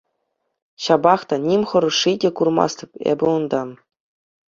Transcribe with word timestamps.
Ҫапах 0.85 1.21
та 1.35 1.39
ним 1.45 1.61
хӑрушши 1.75 2.13
те 2.25 2.29
курмастӑм 2.43 2.89
эпӗ 3.15 3.27
унта. 3.39 3.61